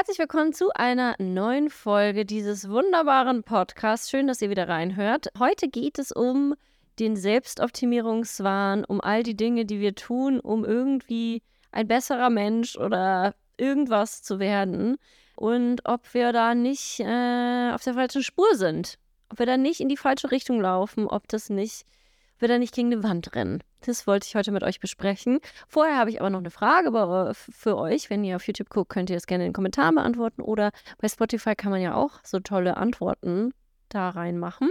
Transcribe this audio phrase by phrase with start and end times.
[0.00, 4.08] Herzlich willkommen zu einer neuen Folge dieses wunderbaren Podcasts.
[4.08, 5.26] Schön, dass ihr wieder reinhört.
[5.38, 6.54] Heute geht es um
[6.98, 13.34] den Selbstoptimierungswahn, um all die Dinge, die wir tun, um irgendwie ein besserer Mensch oder
[13.58, 14.96] irgendwas zu werden
[15.36, 18.98] und ob wir da nicht äh, auf der falschen Spur sind,
[19.28, 21.84] ob wir da nicht in die falsche Richtung laufen, ob das nicht
[22.40, 23.62] will er nicht gegen eine Wand rennen.
[23.82, 25.40] Das wollte ich heute mit euch besprechen.
[25.68, 26.90] Vorher habe ich aber noch eine Frage
[27.34, 28.10] für euch.
[28.10, 30.42] Wenn ihr auf YouTube guckt, könnt ihr das gerne in den Kommentaren beantworten.
[30.42, 33.52] Oder bei Spotify kann man ja auch so tolle Antworten
[33.88, 34.70] da reinmachen.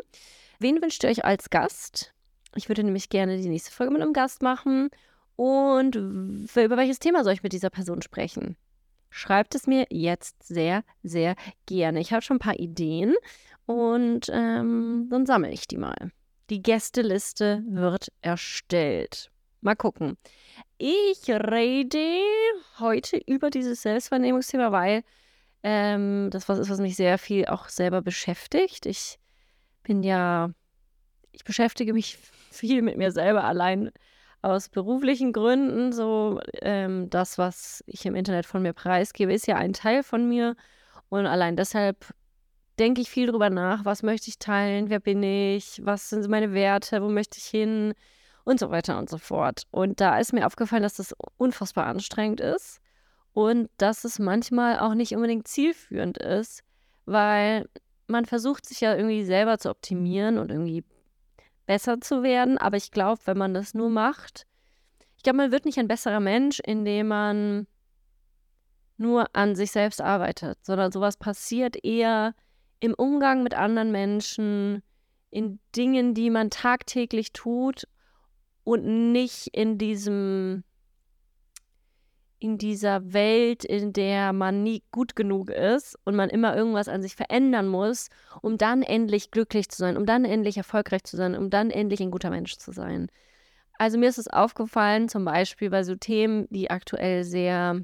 [0.60, 2.14] Wen wünscht ihr euch als Gast?
[2.56, 4.90] Ich würde nämlich gerne die nächste Folge mit einem Gast machen.
[5.36, 8.58] Und über welches Thema soll ich mit dieser Person sprechen?
[9.10, 12.00] Schreibt es mir jetzt sehr, sehr gerne.
[12.00, 13.16] Ich habe schon ein paar Ideen
[13.66, 16.12] und ähm, dann sammle ich die mal.
[16.50, 19.30] Die Gästeliste wird erstellt.
[19.62, 20.18] Mal gucken.
[20.80, 22.22] Ich rede
[22.80, 25.04] heute über dieses Selbstvernehmungsthema, weil
[25.62, 28.88] ähm, das was ist, was mich sehr viel auch selber beschäftigt.
[28.88, 29.20] Ich
[29.84, 30.50] bin ja,
[31.34, 32.18] ich beschäftige mich
[32.52, 33.92] viel mit mir selber allein
[34.42, 35.92] aus beruflichen Gründen.
[35.94, 40.28] So ähm, das, was ich im Internet von mir preisgebe, ist ja ein Teil von
[40.28, 40.56] mir.
[41.10, 42.08] Und allein deshalb
[42.80, 46.54] denke ich viel drüber nach, was möchte ich teilen, wer bin ich, was sind meine
[46.54, 47.94] Werte, wo möchte ich hin?
[48.46, 49.64] Und so weiter und so fort.
[49.70, 52.80] Und da ist mir aufgefallen, dass das unfassbar anstrengend ist
[53.34, 56.64] und dass es manchmal auch nicht unbedingt zielführend ist,
[57.06, 57.70] weil
[58.08, 60.84] man versucht sich ja irgendwie selber zu optimieren und irgendwie
[61.68, 64.48] besser zu werden, aber ich glaube, wenn man das nur macht,
[65.16, 67.68] ich glaube, man wird nicht ein besserer Mensch, indem man
[68.98, 72.34] nur an sich selbst arbeitet, sondern sowas passiert eher,
[72.80, 74.82] im Umgang mit anderen Menschen,
[75.30, 77.88] in Dingen, die man tagtäglich tut
[78.64, 80.64] und nicht in diesem
[82.42, 87.02] in dieser Welt, in der man nie gut genug ist und man immer irgendwas an
[87.02, 88.08] sich verändern muss,
[88.42, 92.00] um dann endlich glücklich zu sein, um dann endlich erfolgreich zu sein, um dann endlich
[92.00, 93.12] ein guter Mensch zu sein.
[93.78, 97.82] Also mir ist es aufgefallen, zum Beispiel bei so Themen, die aktuell sehr,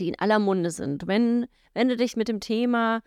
[0.00, 1.06] die in aller Munde sind.
[1.06, 3.00] Wenn, wenn du dich mit dem Thema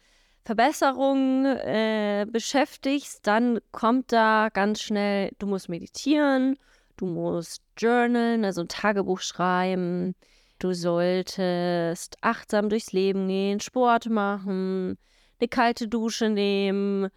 [0.45, 6.57] Verbesserung äh, beschäftigst, dann kommt da ganz schnell, du musst meditieren,
[6.97, 10.15] du musst journalen, also ein Tagebuch schreiben,
[10.59, 14.97] du solltest achtsam durchs Leben gehen, Sport machen,
[15.39, 17.09] eine kalte Dusche nehmen,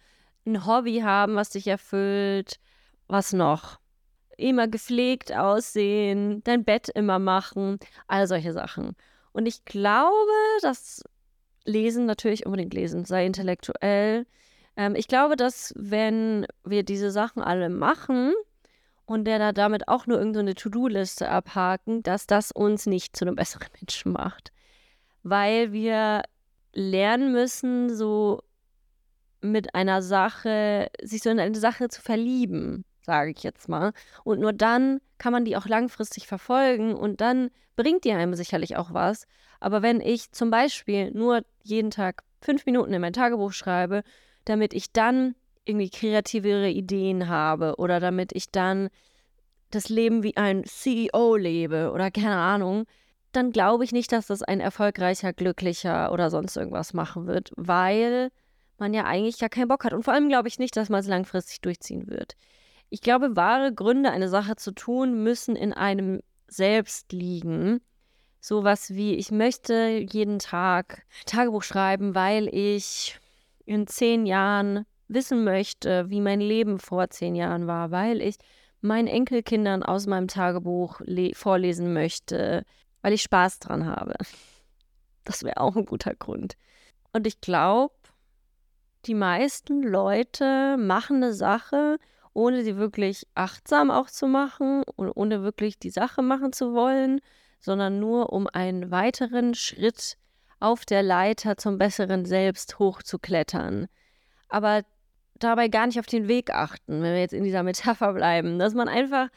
[0.45, 2.59] ein Hobby haben, was dich erfüllt.
[3.07, 3.79] Was noch?
[4.37, 8.95] Immer gepflegt aussehen, dein Bett immer machen, all solche Sachen.
[9.31, 11.03] Und ich glaube, dass
[11.67, 14.25] lesen, natürlich unbedingt lesen, sei intellektuell.
[14.75, 18.33] Ähm, ich glaube, dass wenn wir diese Sachen alle machen
[19.05, 23.25] und der da damit auch nur irgendeine so To-Do-Liste abhaken, dass das uns nicht zu
[23.25, 24.51] einem besseren Menschen macht.
[25.23, 26.23] Weil wir
[26.73, 28.41] lernen müssen, so
[29.41, 33.93] mit einer Sache, sich so in eine Sache zu verlieben sage ich jetzt mal.
[34.23, 38.75] Und nur dann kann man die auch langfristig verfolgen und dann bringt die einem sicherlich
[38.75, 39.25] auch was.
[39.59, 44.03] Aber wenn ich zum Beispiel nur jeden Tag fünf Minuten in mein Tagebuch schreibe,
[44.45, 45.33] damit ich dann
[45.65, 48.89] irgendwie kreativere Ideen habe oder damit ich dann
[49.71, 52.85] das Leben wie ein CEO lebe oder keine Ahnung,
[53.31, 58.29] dann glaube ich nicht, dass das ein erfolgreicher, glücklicher oder sonst irgendwas machen wird, weil
[58.77, 59.93] man ja eigentlich gar keinen Bock hat.
[59.93, 62.35] Und vor allem glaube ich nicht, dass man es langfristig durchziehen wird.
[62.89, 67.81] Ich glaube, wahre Gründe, eine Sache zu tun, müssen in einem selbst liegen.
[68.39, 73.19] Sowas wie, ich möchte jeden Tag Tagebuch schreiben, weil ich
[73.65, 78.37] in zehn Jahren wissen möchte, wie mein Leben vor zehn Jahren war, weil ich
[78.81, 81.01] meinen Enkelkindern aus meinem Tagebuch
[81.33, 82.63] vorlesen möchte,
[83.01, 84.13] weil ich Spaß dran habe.
[85.23, 86.55] Das wäre auch ein guter Grund.
[87.11, 87.93] Und ich glaube,
[89.05, 91.97] die meisten Leute machen eine Sache,
[92.37, 97.19] ohne sie wirklich achtsam auch zu machen und ohne wirklich die Sache machen zu wollen,
[97.59, 100.17] sondern nur um einen weiteren Schritt
[100.59, 103.87] auf der Leiter zum besseren Selbst hochzuklettern.
[104.49, 104.83] Aber
[105.39, 108.75] dabei gar nicht auf den Weg achten, wenn wir jetzt in dieser Metapher bleiben, dass
[108.75, 109.29] man einfach,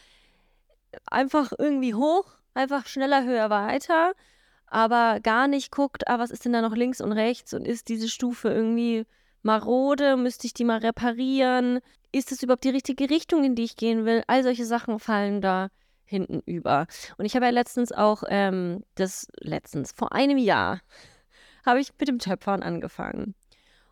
[1.06, 4.12] einfach irgendwie hoch, einfach schneller, höher, weiter,
[4.66, 7.88] aber gar nicht guckt, ah, was ist denn da noch links und rechts und ist
[7.88, 9.06] diese Stufe irgendwie
[9.42, 11.80] marode, müsste ich die mal reparieren,
[12.12, 14.22] ist es überhaupt die richtige Richtung, in die ich gehen will?
[14.26, 15.68] All solche Sachen fallen da
[16.04, 16.86] hinten über.
[17.18, 20.80] Und ich habe ja letztens auch, ähm, das letztens, vor einem Jahr,
[21.66, 23.34] habe ich mit dem Töpfern angefangen.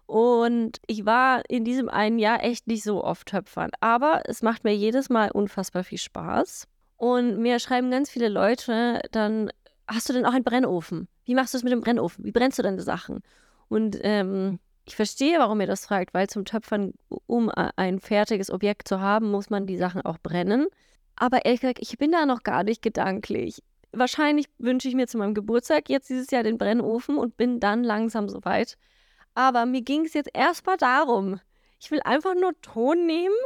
[0.06, 3.70] Und ich war in diesem einen Jahr echt nicht so oft Töpfern.
[3.80, 6.66] Aber es macht mir jedes Mal unfassbar viel Spaß.
[6.96, 9.50] Und mir schreiben ganz viele Leute dann
[9.88, 11.08] hast du denn auch einen Brennofen?
[11.24, 12.24] Wie machst du es mit dem Brennofen?
[12.24, 13.20] Wie brennst du deine Sachen?
[13.68, 16.94] Und ähm, ich verstehe, warum ihr das fragt, weil zum Töpfern,
[17.26, 20.66] um ein fertiges Objekt zu haben, muss man die Sachen auch brennen.
[21.14, 23.62] Aber ehrlich gesagt, ich bin da noch gar nicht gedanklich.
[23.92, 27.84] Wahrscheinlich wünsche ich mir zu meinem Geburtstag jetzt dieses Jahr den Brennofen und bin dann
[27.84, 28.76] langsam soweit.
[29.34, 31.40] Aber mir ging es jetzt erstmal darum,
[31.78, 33.36] ich will einfach nur Ton nehmen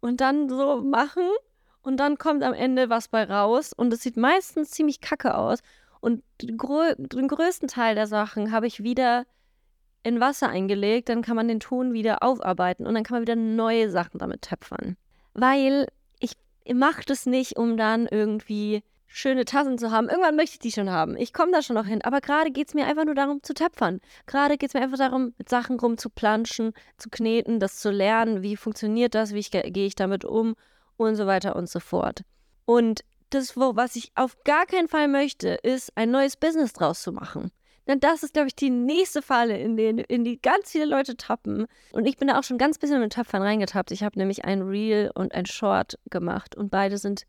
[0.00, 1.28] und dann so machen
[1.82, 5.60] und dann kommt am Ende was bei raus und es sieht meistens ziemlich kacke aus.
[6.00, 9.26] Und den, grö den größten Teil der Sachen habe ich wieder
[10.02, 13.36] in Wasser eingelegt, dann kann man den Ton wieder aufarbeiten und dann kann man wieder
[13.36, 14.96] neue Sachen damit töpfern.
[15.34, 15.86] Weil
[16.20, 16.34] ich
[16.74, 20.08] mache das nicht, um dann irgendwie schöne Tassen zu haben.
[20.08, 21.16] Irgendwann möchte ich die schon haben.
[21.16, 22.02] Ich komme da schon noch hin.
[22.02, 24.00] Aber gerade geht es mir einfach nur darum zu töpfern.
[24.26, 28.42] Gerade geht es mir einfach darum, mit Sachen rumzuplanschen, zu kneten, das zu lernen.
[28.42, 29.32] Wie funktioniert das?
[29.32, 30.54] Wie gehe ich damit um?
[30.96, 32.22] Und so weiter und so fort.
[32.64, 37.12] Und das, was ich auf gar keinen Fall möchte, ist, ein neues Business draus zu
[37.12, 37.50] machen.
[37.88, 41.16] Denn das ist, glaube ich, die nächste Falle, in, den, in die ganz viele Leute
[41.16, 41.66] tappen.
[41.92, 43.90] Und ich bin da auch schon ganz bisschen mit Töpfern reingetappt.
[43.92, 46.54] Ich habe nämlich ein Reel und ein Short gemacht.
[46.54, 47.24] Und beide sind,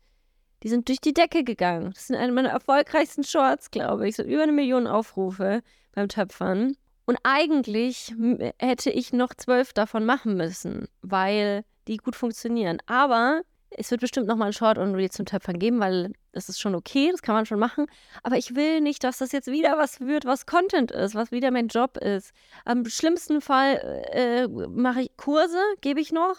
[0.62, 1.92] die sind durch die Decke gegangen.
[1.94, 4.16] Das sind eine meiner erfolgreichsten Shorts, glaube ich.
[4.16, 5.62] So über eine Million Aufrufe
[5.92, 6.76] beim Töpfern.
[7.06, 8.14] Und eigentlich
[8.58, 12.78] hätte ich noch zwölf davon machen müssen, weil die gut funktionieren.
[12.84, 13.40] Aber
[13.70, 16.74] es wird bestimmt nochmal ein Short und Reel zum Töpfern geben, weil das ist schon
[16.74, 17.86] okay, das kann man schon machen.
[18.22, 21.50] Aber ich will nicht, dass das jetzt wieder was wird, was Content ist, was wieder
[21.50, 22.32] mein Job ist.
[22.64, 23.76] Am schlimmsten Fall
[24.12, 26.36] äh, mache ich Kurse, gebe ich noch.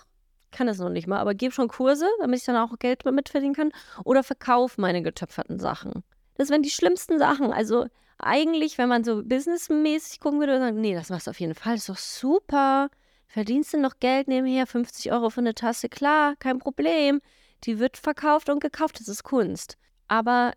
[0.51, 3.29] Kann das noch nicht mal, aber gebe schon Kurse, damit ich dann auch Geld damit
[3.29, 3.71] verdienen kann.
[4.03, 6.03] Oder verkaufe meine getöpferten Sachen.
[6.35, 7.53] Das wären die schlimmsten Sachen.
[7.53, 7.87] Also
[8.17, 11.55] eigentlich, wenn man so businessmäßig gucken würde, würde sagen, nee, das machst du auf jeden
[11.55, 12.89] Fall, das ist doch super.
[13.31, 14.67] Verdienst du noch Geld nebenher?
[14.67, 15.87] 50 Euro für eine Tasse?
[15.87, 17.21] Klar, kein Problem.
[17.63, 19.77] Die wird verkauft und gekauft, das ist Kunst.
[20.09, 20.51] Aber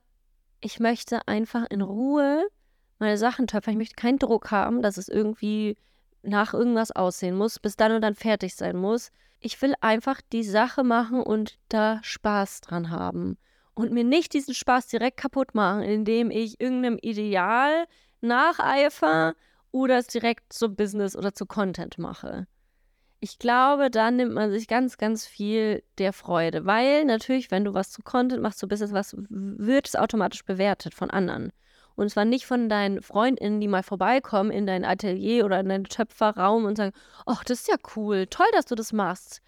[0.61, 2.45] ich möchte einfach in Ruhe
[2.99, 3.75] meine Sachen töpfern.
[3.75, 5.77] Ich möchte keinen Druck haben, dass es irgendwie
[6.23, 9.13] nach irgendwas aussehen muss, bis dann und dann fertig sein muss.
[9.39, 13.39] Ich will einfach die Sache machen und da Spaß dran haben.
[13.75, 17.87] Und mir nicht diesen Spaß direkt kaputt machen, indem ich irgendeinem Ideal
[18.21, 19.37] nacheifer
[19.71, 22.49] oder es direkt zu Business oder zu Content mache
[23.25, 27.73] ich glaube, dann nimmt man sich ganz, ganz viel der Freude, weil natürlich, wenn du
[27.73, 31.51] was zu Content machst, zu Business was, wird es automatisch bewertet von anderen.
[31.95, 35.85] Und zwar nicht von deinen FreundInnen, die mal vorbeikommen in dein Atelier oder in deinen
[35.85, 36.93] Töpferraum und sagen,
[37.25, 39.41] ach, das ist ja cool, toll, dass du das machst.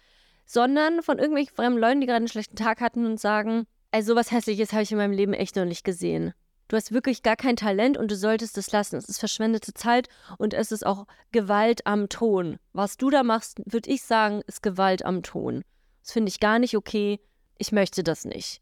[0.47, 4.31] Sondern von irgendwelchen fremden Leuten, die gerade einen schlechten Tag hatten und sagen, also sowas
[4.31, 6.33] Hässliches habe ich in meinem Leben echt noch nicht gesehen.
[6.67, 8.97] Du hast wirklich gar kein Talent und du solltest es lassen.
[8.97, 12.59] Es ist verschwendete Zeit und es ist auch Gewalt am Ton.
[12.73, 15.63] Was du da machst, würde ich sagen, ist Gewalt am Ton.
[16.03, 17.19] Das finde ich gar nicht okay.
[17.57, 18.61] Ich möchte das nicht.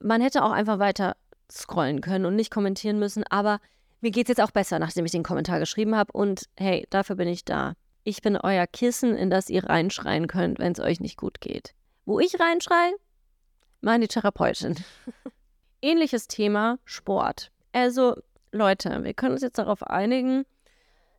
[0.00, 1.16] Man hätte auch einfach weiter
[1.52, 3.60] scrollen können und nicht kommentieren müssen, aber
[4.00, 6.12] mir geht es jetzt auch besser, nachdem ich den Kommentar geschrieben habe.
[6.12, 7.74] Und hey, dafür bin ich da.
[8.04, 11.74] Ich bin euer Kissen, in das ihr reinschreien könnt, wenn es euch nicht gut geht.
[12.04, 12.94] Wo ich reinschreie?
[13.80, 14.76] Meine Therapeutin.
[15.84, 17.50] ähnliches Thema Sport.
[17.72, 18.16] Also,
[18.52, 20.44] Leute, wir können uns jetzt darauf einigen,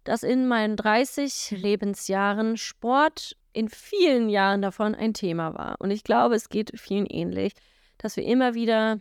[0.03, 5.75] dass in meinen 30 Lebensjahren Sport in vielen Jahren davon ein Thema war.
[5.79, 7.53] Und ich glaube, es geht vielen ähnlich,
[7.97, 8.99] dass wir immer wieder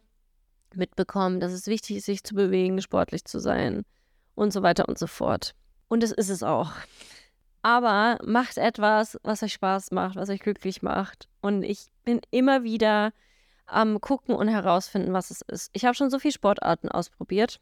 [0.74, 3.84] mitbekommen, dass es wichtig ist, sich zu bewegen, sportlich zu sein
[4.34, 5.54] und so weiter und so fort.
[5.88, 6.72] Und das ist es auch.
[7.62, 11.28] Aber macht etwas, was euch Spaß macht, was euch glücklich macht.
[11.40, 13.12] Und ich bin immer wieder
[13.66, 15.70] am Gucken und herausfinden, was es ist.
[15.72, 17.60] Ich habe schon so viele Sportarten ausprobiert.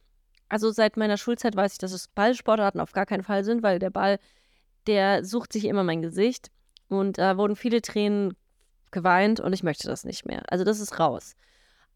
[0.49, 3.79] Also seit meiner Schulzeit weiß ich, dass es Ballsportarten auf gar keinen Fall sind, weil
[3.79, 4.19] der Ball,
[4.87, 6.51] der sucht sich immer mein Gesicht.
[6.89, 8.37] Und da wurden viele Tränen
[8.91, 10.43] geweint und ich möchte das nicht mehr.
[10.49, 11.35] Also das ist raus.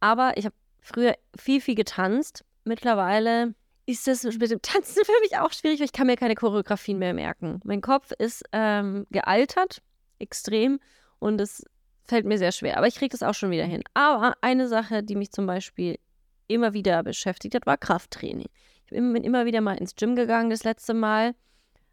[0.00, 2.44] Aber ich habe früher viel, viel getanzt.
[2.64, 6.34] Mittlerweile ist das mit dem Tanzen für mich auch schwierig, weil ich kann mir keine
[6.34, 7.60] Choreografien mehr merken.
[7.64, 9.82] Mein Kopf ist ähm, gealtert,
[10.18, 10.80] extrem.
[11.18, 11.64] Und es
[12.06, 12.76] fällt mir sehr schwer.
[12.76, 13.82] Aber ich kriege das auch schon wieder hin.
[13.94, 15.98] Aber eine Sache, die mich zum Beispiel
[16.48, 18.48] immer wieder beschäftigt hat, war Krafttraining.
[18.86, 21.34] Ich bin immer wieder mal ins Gym gegangen das letzte Mal.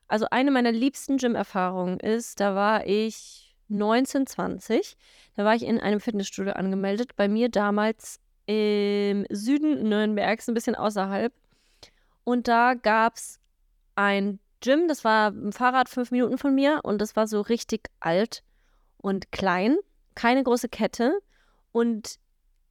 [0.07, 4.95] Also eine meiner liebsten Gym-Erfahrungen ist, da war ich 19, 20.
[5.35, 7.15] Da war ich in einem Fitnessstudio angemeldet.
[7.15, 11.33] Bei mir damals im Süden Nürnbergs, ein bisschen außerhalb.
[12.23, 13.39] Und da gab es
[13.95, 17.89] ein Gym, das war ein Fahrrad fünf Minuten von mir und das war so richtig
[17.99, 18.43] alt
[18.97, 19.77] und klein
[20.15, 21.19] keine große Kette
[21.71, 22.19] und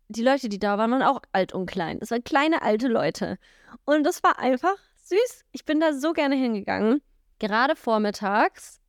[0.09, 1.99] die Leute, die da waren, waren auch alt und klein.
[2.01, 3.39] Das waren kleine alte Leute.
[3.85, 5.45] Und das war einfach süß.
[5.53, 7.01] Ich bin da so gerne hingegangen.
[7.39, 8.81] Gerade vormittags,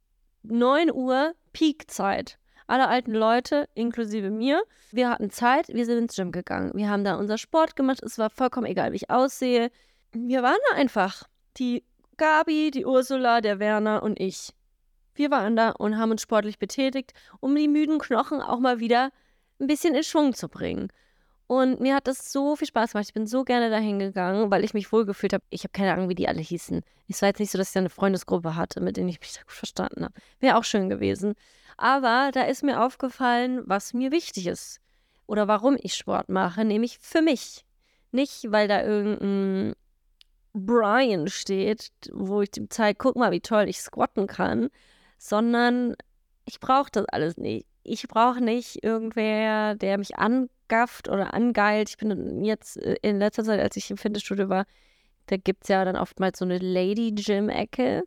[0.44, 2.38] 9 Uhr, Peakzeit.
[2.68, 6.72] Alle alten Leute, inklusive mir, wir hatten Zeit, wir sind ins Gym gegangen.
[6.76, 8.02] Wir haben da unser Sport gemacht.
[8.04, 9.70] Es war vollkommen egal, wie ich aussehe.
[10.12, 11.24] Wir waren da einfach.
[11.58, 11.84] Die
[12.18, 14.54] Gabi, die Ursula, der Werner und ich.
[15.16, 19.12] Wir waren da und haben uns sportlich betätigt, um die müden Knochen auch mal wieder
[19.60, 20.90] ein bisschen in Schwung zu bringen.
[21.48, 23.08] Und mir hat das so viel Spaß gemacht.
[23.08, 25.44] Ich bin so gerne dahin gegangen, weil ich mich wohlgefühlt habe.
[25.50, 26.82] Ich habe keine Ahnung, wie die alle hießen.
[27.08, 29.34] Es war jetzt nicht so, dass ich da eine Freundesgruppe hatte, mit denen ich mich
[29.34, 30.14] da gut verstanden habe.
[30.40, 31.36] Wäre auch schön gewesen.
[31.78, 34.80] Aber da ist mir aufgefallen, was mir wichtig ist.
[35.28, 37.66] Oder warum ich Sport mache, nämlich für mich.
[38.12, 39.74] Nicht, weil da irgendein
[40.54, 44.70] Brian steht, wo ich dem zeige, guck mal, wie toll ich squatten kann,
[45.24, 45.96] sondern
[46.44, 47.66] ich brauche das alles nicht.
[47.84, 51.90] Ich brauche nicht irgendwer, der mich angafft oder angeilt.
[51.90, 54.66] Ich bin jetzt äh, in letzter Zeit, als ich im Fitnessstudio war,
[55.28, 58.04] da gibt es ja dann oftmals so eine Lady-Gym-Ecke.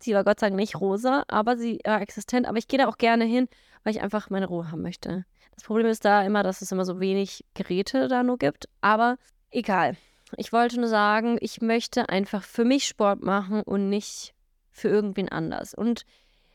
[0.00, 2.46] Sie war Gott sei Dank nicht rosa, aber sie war existent.
[2.46, 3.48] Aber ich gehe da auch gerne hin,
[3.82, 5.24] weil ich einfach meine Ruhe haben möchte.
[5.54, 8.68] Das Problem ist da immer, dass es immer so wenig Geräte da nur gibt.
[8.82, 9.16] Aber
[9.50, 9.96] egal.
[10.36, 14.34] Ich wollte nur sagen, ich möchte einfach für mich Sport machen und nicht
[14.70, 15.72] für irgendwen anders.
[15.72, 16.04] Und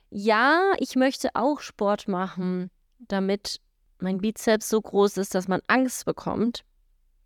[0.10, 3.60] ja, ich möchte auch Sport machen, damit
[4.00, 6.64] mein Bizeps so groß ist, dass man Angst bekommt,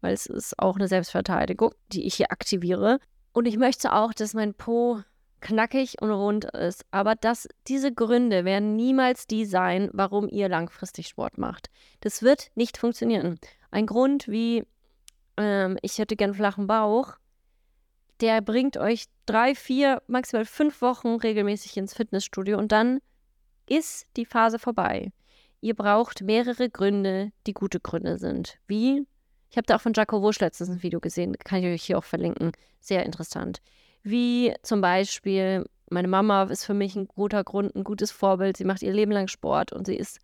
[0.01, 2.99] weil es ist auch eine Selbstverteidigung, die ich hier aktiviere.
[3.31, 5.01] Und ich möchte auch, dass mein Po
[5.39, 6.85] knackig und rund ist.
[6.91, 11.69] Aber das, diese Gründe werden niemals die sein, warum ihr langfristig Sport macht.
[11.99, 13.39] Das wird nicht funktionieren.
[13.69, 14.65] Ein Grund wie
[15.37, 17.17] ähm, ich hätte gern flachen Bauch,
[18.23, 23.01] der bringt euch drei, vier, maximal fünf Wochen regelmäßig ins Fitnessstudio und dann
[23.67, 25.11] ist die Phase vorbei.
[25.59, 28.59] Ihr braucht mehrere Gründe, die gute Gründe sind.
[28.65, 29.05] Wie?
[29.49, 31.97] Ich habe da auch von Jaco Wusch letztens ein Video gesehen, kann ich euch hier
[31.97, 32.53] auch verlinken.
[32.79, 33.61] Sehr interessant.
[34.03, 38.55] Wie zum Beispiel, meine Mama ist für mich ein guter Grund, ein gutes Vorbild.
[38.55, 40.19] Sie macht ihr Leben lang Sport und sie ist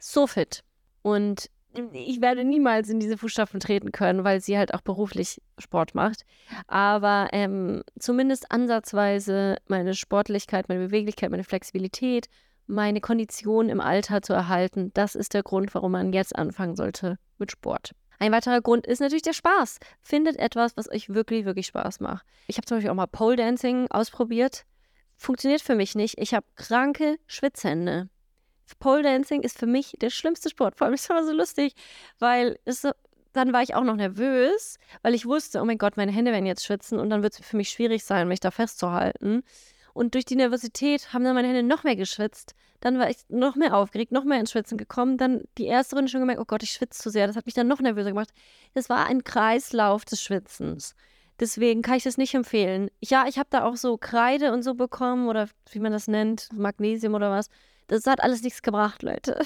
[0.00, 0.64] so fit.
[1.02, 1.50] Und
[1.92, 6.22] ich werde niemals in diese Fußstapfen treten können, weil sie halt auch beruflich Sport macht.
[6.66, 12.28] Aber ähm, zumindest ansatzweise meine Sportlichkeit, meine Beweglichkeit, meine Flexibilität,
[12.66, 17.18] meine Kondition im Alter zu erhalten, das ist der Grund, warum man jetzt anfangen sollte
[17.38, 17.92] mit Sport.
[18.18, 19.78] Ein weiterer Grund ist natürlich der Spaß.
[20.00, 22.24] Findet etwas, was euch wirklich, wirklich Spaß macht.
[22.46, 24.64] Ich habe zum Beispiel auch mal Pole Dancing ausprobiert.
[25.16, 26.18] Funktioniert für mich nicht.
[26.18, 28.08] Ich habe kranke Schwitzhände.
[28.78, 30.76] Pole Dancing ist für mich der schlimmste Sport.
[30.76, 31.74] Vor allem ist es so lustig,
[32.18, 32.86] weil es,
[33.32, 36.46] dann war ich auch noch nervös, weil ich wusste, oh mein Gott, meine Hände werden
[36.46, 39.42] jetzt schwitzen und dann wird es für mich schwierig sein, mich da festzuhalten.
[39.92, 42.54] Und durch die Nervosität haben dann meine Hände noch mehr geschwitzt.
[42.80, 45.16] Dann war ich noch mehr aufgeregt, noch mehr ins Schwitzen gekommen.
[45.18, 47.28] Dann die erste Runde schon gemerkt, oh Gott, ich schwitze zu sehr.
[47.28, 48.30] Das hat mich dann noch nervöser gemacht.
[48.74, 50.96] Das war ein Kreislauf des Schwitzens.
[51.40, 52.90] Deswegen kann ich das nicht empfehlen.
[53.00, 56.48] Ja, ich habe da auch so Kreide und so bekommen oder wie man das nennt,
[56.52, 57.48] Magnesium oder was.
[57.86, 59.40] Das hat alles nichts gebracht, Leute.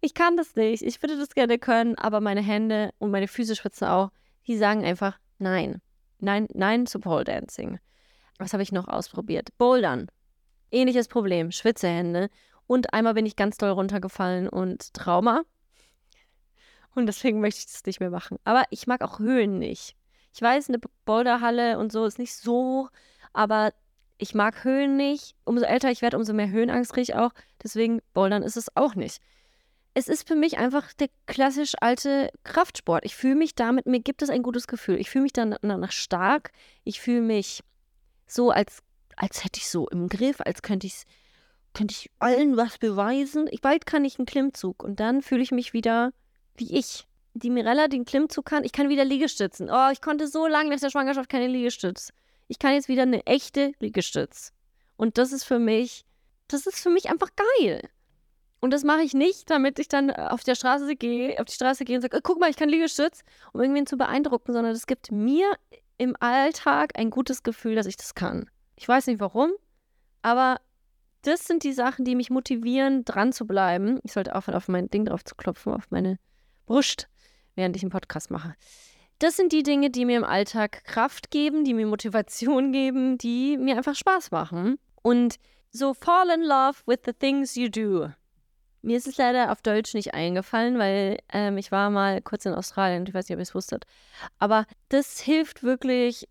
[0.00, 0.82] Ich kann das nicht.
[0.82, 4.10] Ich würde das gerne können, aber meine Hände und meine Füße schwitzen auch.
[4.46, 5.82] Die sagen einfach nein.
[6.20, 7.80] Nein, nein zu Pole Dancing.
[8.38, 9.56] Was habe ich noch ausprobiert?
[9.58, 10.08] Bouldern.
[10.70, 11.50] Ähnliches Problem.
[11.50, 12.30] Schwitzehände.
[12.66, 15.42] Und einmal bin ich ganz doll runtergefallen und Trauma.
[16.94, 18.38] Und deswegen möchte ich das nicht mehr machen.
[18.44, 19.96] Aber ich mag auch Höhen nicht.
[20.34, 22.88] Ich weiß, eine Boulderhalle und so ist nicht so,
[23.32, 23.72] aber
[24.18, 25.34] ich mag Höhen nicht.
[25.44, 27.30] Umso älter ich werde, umso mehr Höhenangst kriege ich auch.
[27.62, 29.22] Deswegen Bouldern ist es auch nicht.
[29.94, 33.04] Es ist für mich einfach der klassisch alte Kraftsport.
[33.04, 35.00] Ich fühle mich damit, mir gibt es ein gutes Gefühl.
[35.00, 36.50] Ich fühle mich dann danach stark.
[36.84, 37.62] Ich fühle mich
[38.26, 38.80] so, als,
[39.16, 41.04] als hätte ich so im Griff, als könnte ich
[41.74, 43.46] könnte ich allen was beweisen.
[43.50, 46.12] Ich, bald kann ich einen Klimmzug und dann fühle ich mich wieder
[46.56, 47.06] wie ich.
[47.34, 49.68] Die Mirella den Klimmzug kann, ich kann wieder Liegestützen.
[49.70, 52.12] Oh, ich konnte so lange nach der Schwangerschaft keine Liegestütze
[52.48, 54.52] ich kann jetzt wieder eine echte Liegestütz.
[54.96, 56.04] Und das ist für mich,
[56.48, 57.88] das ist für mich einfach geil.
[58.60, 61.84] Und das mache ich nicht, damit ich dann auf der Straße gehe, auf die Straße
[61.84, 64.86] gehe und sage, oh, guck mal, ich kann Liegestütz, um irgendwen zu beeindrucken, sondern es
[64.86, 65.52] gibt mir
[65.96, 68.50] im Alltag ein gutes Gefühl, dass ich das kann.
[68.74, 69.52] Ich weiß nicht warum,
[70.22, 70.60] aber
[71.22, 74.00] das sind die Sachen, die mich motivieren, dran zu bleiben.
[74.02, 76.18] Ich sollte aufhören, auf mein Ding drauf zu klopfen, auf meine
[76.66, 77.08] Brust,
[77.54, 78.54] während ich einen Podcast mache.
[79.18, 83.56] Das sind die Dinge, die mir im Alltag Kraft geben, die mir Motivation geben, die
[83.56, 84.78] mir einfach Spaß machen.
[85.02, 85.36] Und
[85.70, 88.10] so fall in love with the things you do.
[88.80, 92.54] Mir ist es leider auf Deutsch nicht eingefallen, weil ähm, ich war mal kurz in
[92.54, 93.84] Australien, ich weiß nicht, ob ihr es wusstet.
[94.38, 96.28] Aber das hilft wirklich,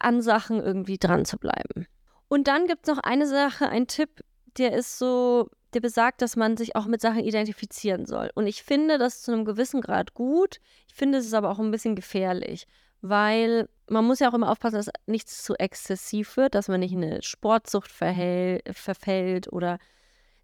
[0.00, 1.86] an Sachen irgendwie dran zu bleiben.
[2.28, 4.22] Und dann gibt es noch eine Sache, ein Tipp,
[4.58, 8.30] der ist so der besagt, dass man sich auch mit Sachen identifizieren soll.
[8.34, 10.60] Und ich finde das zu einem gewissen Grad gut.
[10.86, 12.66] Ich finde es aber auch ein bisschen gefährlich,
[13.02, 16.92] weil man muss ja auch immer aufpassen, dass nichts zu exzessiv wird, dass man nicht
[16.92, 19.78] in eine Sportsucht verfällt oder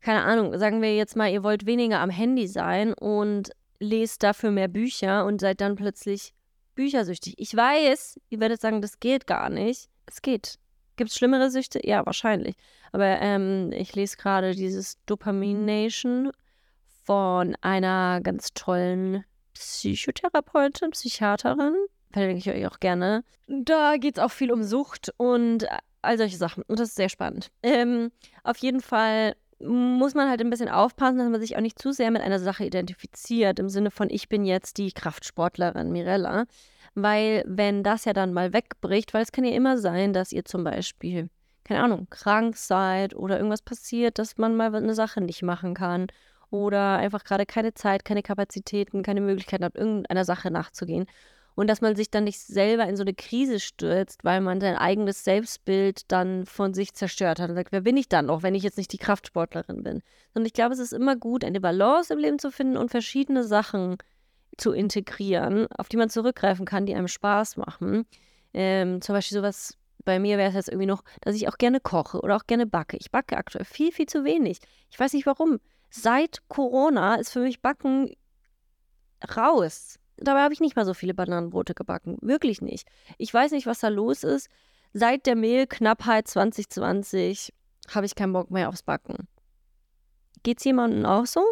[0.01, 4.51] keine Ahnung, sagen wir jetzt mal, ihr wollt weniger am Handy sein und lest dafür
[4.51, 6.35] mehr Bücher und seid dann plötzlich
[6.75, 7.35] büchersüchtig.
[7.39, 9.89] Ich weiß, ihr werdet sagen, das geht gar nicht.
[10.07, 10.59] Es geht.
[10.97, 11.81] Gibt es schlimmere Süchte?
[11.87, 12.57] Ja, wahrscheinlich.
[12.93, 16.31] Aber ähm, ich lese gerade dieses Dopamination
[17.05, 19.25] von einer ganz tollen
[19.55, 21.75] Psychotherapeutin, Psychiaterin.
[22.13, 23.25] Verlinke ich euch auch gerne.
[23.49, 25.67] Da geht es auch viel um Sucht und
[26.03, 26.63] all solche Sachen.
[26.69, 27.51] Und das ist sehr spannend.
[27.63, 28.11] Ähm,
[28.43, 31.93] auf jeden Fall muss man halt ein bisschen aufpassen, dass man sich auch nicht zu
[31.93, 36.45] sehr mit einer Sache identifiziert, im Sinne von, ich bin jetzt die Kraftsportlerin Mirella.
[36.95, 40.45] Weil wenn das ja dann mal wegbricht, weil es kann ja immer sein, dass ihr
[40.45, 41.29] zum Beispiel,
[41.65, 46.07] keine Ahnung, krank seid oder irgendwas passiert, dass man mal eine Sache nicht machen kann
[46.51, 51.07] oder einfach gerade keine Zeit, keine Kapazitäten, keine Möglichkeit hat, irgendeiner Sache nachzugehen.
[51.57, 54.77] Und dass man sich dann nicht selber in so eine Krise stürzt, weil man sein
[54.77, 58.57] eigenes Selbstbild dann von sich zerstört hat und sagt, wer bin ich dann noch, wenn
[58.57, 60.03] ich jetzt nicht die Kraftsportlerin bin?
[60.35, 63.45] Und ich glaube, es ist immer gut, eine Balance im Leben zu finden und verschiedene
[63.45, 63.99] Sachen
[64.57, 68.07] zu integrieren, auf die man zurückgreifen kann, die einem Spaß machen.
[68.53, 71.81] Ähm, zum Beispiel sowas, bei mir wäre es jetzt irgendwie noch, dass ich auch gerne
[71.81, 72.97] koche oder auch gerne backe.
[72.97, 74.59] Ich backe aktuell viel, viel zu wenig.
[74.91, 75.61] Ich weiß nicht warum.
[75.91, 78.11] Seit Corona ist für mich Backen
[79.37, 79.99] raus.
[80.17, 82.19] Dabei habe ich nicht mal so viele Bananenbrote gebacken.
[82.21, 82.89] Wirklich nicht.
[83.19, 84.49] Ich weiß nicht, was da los ist.
[84.93, 87.53] Seit der Mehlknappheit 2020
[87.93, 89.27] habe ich keinen Bock mehr aufs Backen.
[90.43, 91.43] Geht es jemandem auch so?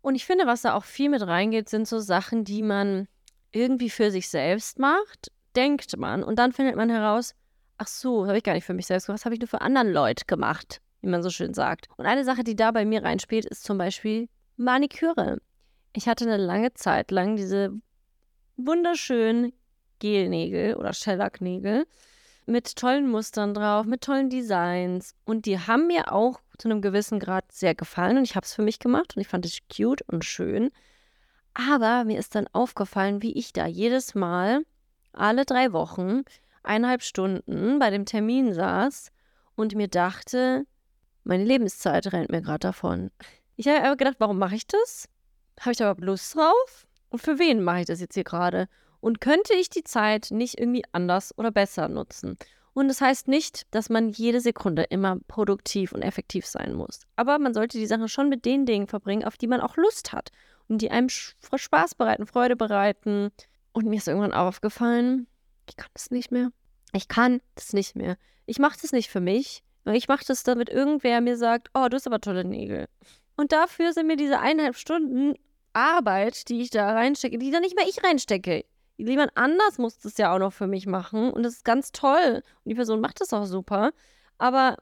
[0.00, 3.08] Und ich finde, was da auch viel mit reingeht, sind so Sachen, die man
[3.50, 6.22] irgendwie für sich selbst macht, denkt man.
[6.22, 7.34] Und dann findet man heraus,
[7.78, 9.60] ach so, habe ich gar nicht für mich selbst gemacht, das habe ich nur für
[9.60, 11.88] anderen Leute gemacht, wie man so schön sagt.
[11.96, 15.38] Und eine Sache, die da bei mir reinspielt, ist zum Beispiel Maniküre.
[15.94, 17.72] Ich hatte eine lange Zeit lang diese
[18.56, 19.52] wunderschönen
[20.00, 21.86] Gelnägel oder Shellacknägel
[22.48, 25.14] mit tollen Mustern drauf, mit tollen Designs.
[25.24, 28.54] Und die haben mir auch zu einem gewissen Grad sehr gefallen und ich habe es
[28.54, 30.70] für mich gemacht und ich fand es cute und schön.
[31.54, 34.62] Aber mir ist dann aufgefallen, wie ich da jedes Mal
[35.12, 36.22] alle drei Wochen
[36.62, 39.10] eineinhalb Stunden bei dem Termin saß
[39.54, 40.66] und mir dachte,
[41.24, 43.10] meine Lebenszeit rennt mir gerade davon.
[43.56, 45.08] Ich habe aber gedacht, warum mache ich das?
[45.60, 46.86] Habe ich da überhaupt Lust drauf?
[47.10, 48.68] Und für wen mache ich das jetzt hier gerade?
[49.00, 52.36] Und könnte ich die Zeit nicht irgendwie anders oder besser nutzen?
[52.74, 57.00] Und das heißt nicht, dass man jede Sekunde immer produktiv und effektiv sein muss.
[57.16, 60.12] Aber man sollte die Sache schon mit den Dingen verbringen, auf die man auch Lust
[60.12, 60.30] hat
[60.68, 63.30] und die einem Spaß bereiten, Freude bereiten.
[63.72, 65.26] Und mir ist irgendwann aufgefallen,
[65.68, 66.50] ich kann das nicht mehr.
[66.92, 68.16] Ich kann das nicht mehr.
[68.46, 69.62] Ich mache das nicht für mich.
[69.84, 72.86] Ich mache das, damit irgendwer mir sagt, oh, du hast aber tolle Nägel.
[73.36, 75.34] Und dafür sind mir diese eineinhalb Stunden
[75.72, 78.64] Arbeit, die ich da reinstecke, die da nicht mehr ich reinstecke.
[78.98, 82.42] Jemand anders muss das ja auch noch für mich machen und das ist ganz toll.
[82.64, 83.92] Und die Person macht das auch super.
[84.38, 84.76] Aber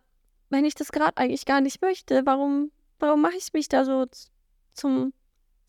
[0.51, 4.07] wenn ich das gerade eigentlich gar nicht möchte, warum, warum mache ich mich da so
[4.73, 5.13] zum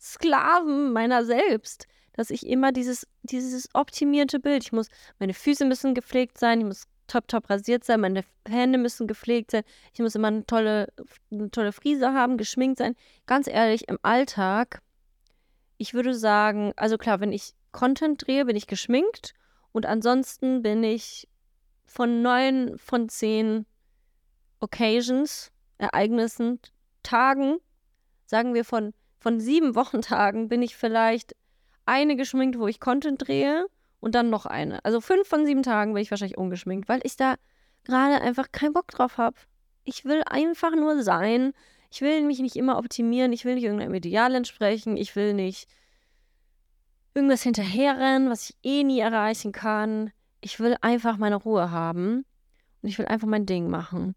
[0.00, 1.86] Sklaven meiner selbst?
[2.14, 6.66] Dass ich immer dieses, dieses optimierte Bild, ich muss, meine Füße müssen gepflegt sein, ich
[6.66, 10.92] muss top, top rasiert sein, meine Hände müssen gepflegt sein, ich muss immer eine tolle,
[11.30, 12.96] eine tolle Frise haben, geschminkt sein.
[13.26, 14.82] Ganz ehrlich, im Alltag
[15.78, 19.34] ich würde sagen, also klar, wenn ich Content drehe, bin ich geschminkt
[19.72, 21.28] und ansonsten bin ich
[21.84, 23.66] von neun von zehn
[24.60, 26.60] Occasions, Ereignissen,
[27.02, 27.58] Tagen,
[28.26, 31.34] sagen wir von, von sieben Wochentagen, bin ich vielleicht
[31.86, 33.66] eine geschminkt, wo ich Content drehe
[34.00, 34.84] und dann noch eine.
[34.84, 37.36] Also fünf von sieben Tagen bin ich wahrscheinlich ungeschminkt, weil ich da
[37.84, 39.36] gerade einfach keinen Bock drauf habe.
[39.84, 41.54] Ich will einfach nur sein
[41.90, 45.68] ich will mich nicht immer optimieren, ich will nicht irgendeinem Ideal entsprechen, ich will nicht
[47.14, 50.12] irgendwas hinterherrennen, was ich eh nie erreichen kann.
[50.40, 52.24] Ich will einfach meine Ruhe haben
[52.82, 54.14] und ich will einfach mein Ding machen.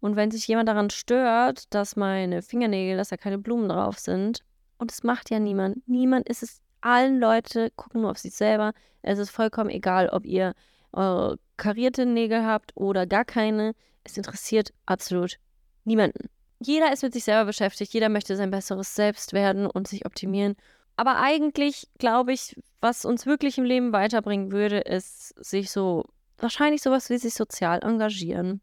[0.00, 4.40] Und wenn sich jemand daran stört, dass meine Fingernägel, dass da keine Blumen drauf sind,
[4.78, 8.72] und es macht ja niemand, niemand ist es, allen Leute gucken nur auf sich selber.
[9.02, 10.54] Es ist vollkommen egal, ob ihr
[10.92, 13.74] eure karierte Nägel habt oder gar keine.
[14.04, 15.36] Es interessiert absolut
[15.84, 20.04] niemanden jeder ist mit sich selber beschäftigt, jeder möchte sein besseres Selbst werden und sich
[20.04, 20.56] optimieren.
[21.00, 26.04] Aber eigentlich glaube ich, was uns wirklich im Leben weiterbringen würde, ist sich so,
[26.36, 28.60] wahrscheinlich sowas wie sich sozial engagieren,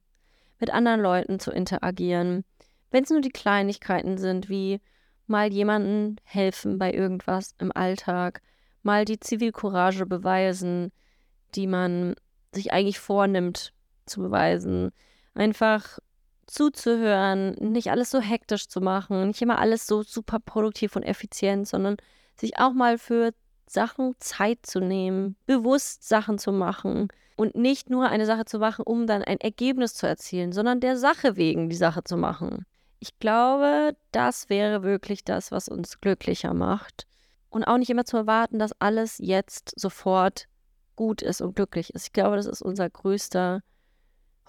[0.59, 2.45] mit anderen Leuten zu interagieren.
[2.91, 4.81] Wenn es nur die Kleinigkeiten sind, wie
[5.25, 8.43] mal jemandem helfen bei irgendwas im Alltag,
[8.83, 10.91] mal die Zivilcourage beweisen,
[11.55, 12.13] die man
[12.51, 13.73] sich eigentlich vornimmt
[14.05, 14.91] zu beweisen.
[15.33, 15.97] Einfach
[16.45, 21.67] zuzuhören, nicht alles so hektisch zu machen, nicht immer alles so super produktiv und effizient,
[21.67, 21.97] sondern
[22.39, 23.33] sich auch mal für
[23.67, 28.83] Sachen Zeit zu nehmen, bewusst Sachen zu machen und nicht nur eine Sache zu machen,
[28.83, 32.65] um dann ein Ergebnis zu erzielen, sondern der Sache wegen die Sache zu machen.
[32.99, 37.05] Ich glaube, das wäre wirklich das, was uns glücklicher macht.
[37.49, 40.47] Und auch nicht immer zu erwarten, dass alles jetzt sofort
[40.95, 42.07] gut ist und glücklich ist.
[42.07, 43.61] Ich glaube, das ist unser größter,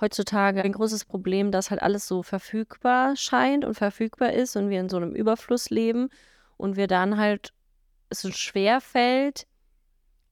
[0.01, 4.81] heutzutage ein großes Problem, dass halt alles so verfügbar scheint und verfügbar ist und wir
[4.81, 6.09] in so einem Überfluss leben
[6.57, 7.53] und wir dann halt
[8.11, 9.47] es uns schwer fällt,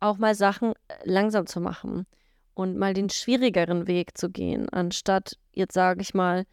[0.01, 2.07] auch mal Sachen äh, langsam zu machen
[2.55, 6.47] und mal den schwierigeren Weg zu gehen, anstatt jetzt sage ich mal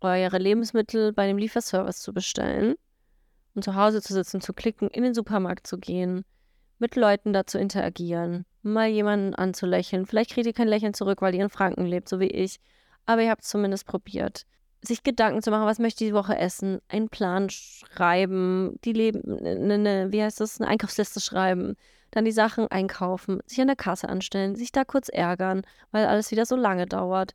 [0.00, 2.74] eure Lebensmittel bei dem Lieferservice zu bestellen
[3.54, 6.24] und zu Hause zu sitzen, zu klicken, in den Supermarkt zu gehen,
[6.78, 10.06] mit Leuten da zu interagieren, mal jemanden anzulächeln.
[10.06, 12.60] Vielleicht kriegt ihr kein Lächeln zurück, weil ihr in Franken lebt, so wie ich.
[13.06, 14.44] Aber ihr habt es zumindest probiert.
[14.82, 19.20] Sich Gedanken zu machen, was möchte ich die Woche essen, einen Plan schreiben, die Leben,
[19.24, 21.76] ne, ne, wie heißt das, eine Einkaufsliste schreiben,
[22.10, 26.30] dann die Sachen einkaufen, sich an der Kasse anstellen, sich da kurz ärgern, weil alles
[26.30, 27.34] wieder so lange dauert.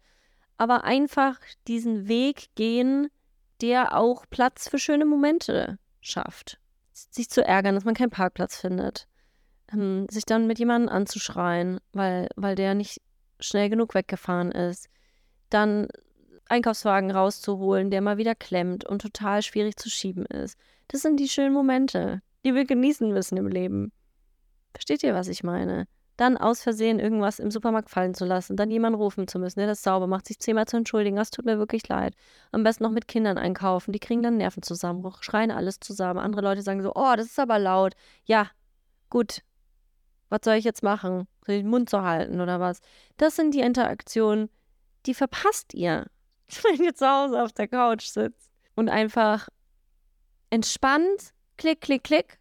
[0.58, 3.10] Aber einfach diesen Weg gehen,
[3.62, 6.60] der auch Platz für schöne Momente schafft.
[6.94, 9.08] Sich zu ärgern, dass man keinen Parkplatz findet.
[9.72, 13.02] Ähm, sich dann mit jemandem anzuschreien, weil, weil der nicht
[13.40, 14.88] schnell genug weggefahren ist.
[15.50, 15.88] Dann
[16.52, 20.58] Einkaufswagen rauszuholen, der mal wieder klemmt und total schwierig zu schieben ist.
[20.88, 23.92] Das sind die schönen Momente, die wir genießen müssen im Leben.
[24.74, 25.88] Versteht ihr, was ich meine?
[26.22, 29.68] dann aus Versehen irgendwas im Supermarkt fallen zu lassen, dann jemanden rufen zu müssen, der
[29.68, 32.14] das sauber macht, sich zehnmal zu entschuldigen, das tut mir wirklich leid.
[32.52, 36.20] Am besten noch mit Kindern einkaufen, die kriegen dann Nervenzusammenbruch, schreien alles zusammen.
[36.20, 37.94] Andere Leute sagen so, oh, das ist aber laut.
[38.26, 38.52] Ja,
[39.10, 39.42] gut.
[40.30, 41.28] Was soll ich jetzt machen?
[41.44, 42.82] Soll ich den Mund zu halten oder was?
[43.18, 44.50] Das sind die Interaktionen,
[45.08, 46.06] die verpasst ihr,
[46.64, 49.48] wenn ihr zu Hause auf der Couch sitzt und einfach
[50.50, 52.40] entspannt, klick, klick, klick,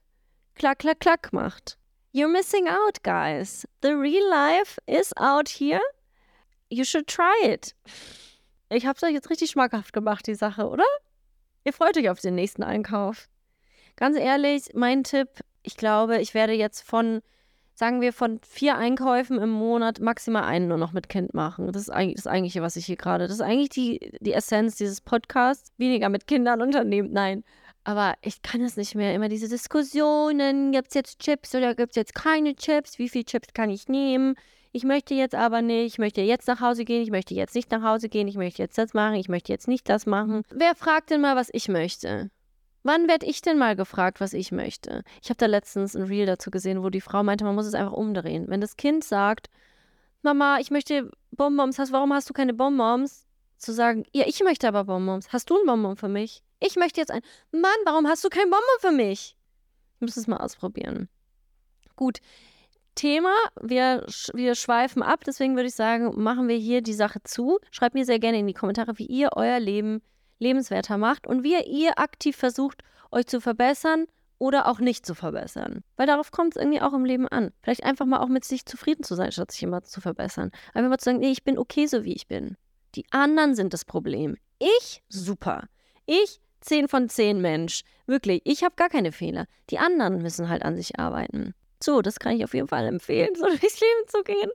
[0.55, 1.79] klack, klack, klack macht.
[2.12, 3.66] You're missing out, guys.
[3.83, 5.81] The real life is out here.
[6.68, 7.75] You should try it.
[8.68, 10.85] Ich hab's euch jetzt richtig schmackhaft gemacht, die Sache, oder?
[11.64, 13.29] Ihr freut euch auf den nächsten Einkauf.
[13.96, 15.29] Ganz ehrlich, mein Tipp,
[15.62, 17.20] ich glaube, ich werde jetzt von,
[17.81, 21.73] sagen wir, von vier Einkäufen im Monat maximal einen nur noch mit Kind machen.
[21.73, 23.25] Das ist eigentlich das Eigentliche, was ich hier gerade.
[23.27, 25.73] Das ist eigentlich die, die Essenz dieses Podcasts.
[25.79, 27.11] Weniger mit Kindern unternehmen.
[27.11, 27.43] Nein.
[27.83, 29.14] Aber ich kann es nicht mehr.
[29.14, 32.99] Immer diese Diskussionen, gibt es jetzt Chips oder gibt es jetzt keine Chips?
[32.99, 34.35] Wie viele Chips kann ich nehmen?
[34.73, 37.71] Ich möchte jetzt aber nicht, ich möchte jetzt nach Hause gehen, ich möchte jetzt nicht
[37.71, 40.43] nach Hause gehen, ich möchte jetzt das machen, ich möchte jetzt nicht das machen.
[40.51, 42.31] Wer fragt denn mal, was ich möchte?
[42.83, 45.03] Wann werde ich denn mal gefragt, was ich möchte?
[45.23, 47.75] Ich habe da letztens ein Reel dazu gesehen, wo die Frau meinte, man muss es
[47.75, 48.47] einfach umdrehen.
[48.49, 49.51] Wenn das Kind sagt,
[50.23, 53.27] Mama, ich möchte Bonbons, warum hast du keine Bonbons?
[53.59, 55.33] Zu sagen, ja, ich möchte aber Bonbons.
[55.33, 56.43] Hast du ein Bonbon für mich?
[56.61, 57.23] Ich möchte jetzt ein.
[57.53, 59.37] Mann, warum hast du kein Bonbon für mich?
[59.97, 61.09] Ich muss es mal ausprobieren.
[61.97, 62.21] Gut.
[62.95, 67.59] Thema, wir, wir schweifen ab, deswegen würde ich sagen, machen wir hier die Sache zu.
[67.71, 70.03] Schreibt mir sehr gerne in die Kommentare, wie ihr euer Leben
[70.40, 74.07] lebenswerter macht und wie ihr aktiv versucht, euch zu verbessern
[74.38, 75.85] oder auch nicht zu verbessern.
[75.96, 77.53] Weil darauf kommt es irgendwie auch im Leben an.
[77.62, 80.50] Vielleicht einfach mal auch mit sich zufrieden zu sein, statt sich immer zu verbessern.
[80.72, 82.57] Einfach mal zu sagen, nee, ich bin okay so, wie ich bin.
[82.94, 84.37] Die anderen sind das Problem.
[84.59, 85.68] Ich, super.
[86.07, 87.83] Ich 10 von 10 Mensch.
[88.07, 89.46] Wirklich, ich habe gar keine Fehler.
[89.70, 91.55] Die anderen müssen halt an sich arbeiten.
[91.83, 94.51] So, das kann ich auf jeden Fall empfehlen, so durchs Leben zu gehen.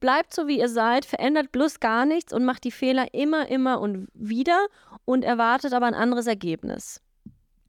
[0.00, 3.80] Bleibt so, wie ihr seid, verändert bloß gar nichts und macht die Fehler immer, immer
[3.80, 4.66] und wieder
[5.04, 7.00] und erwartet aber ein anderes Ergebnis.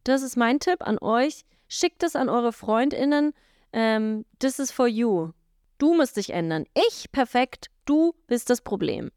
[0.04, 1.46] Das ist mein Tipp an euch.
[1.68, 3.34] Schickt es an eure FreundInnen.
[3.74, 5.32] Ähm, this is for you.
[5.78, 6.65] Du musst dich ändern.
[6.88, 9.12] Ich perfekt, du bist das Problem.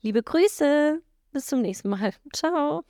[0.00, 1.00] Liebe Grüße.
[1.32, 2.14] Bis zum nächsten Mal.
[2.32, 2.84] Ciao.